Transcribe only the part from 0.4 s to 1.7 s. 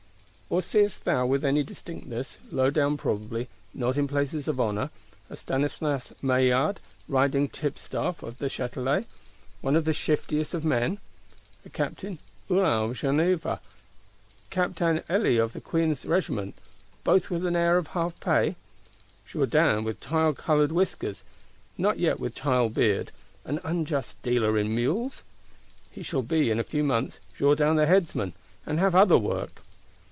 Or seest thou with any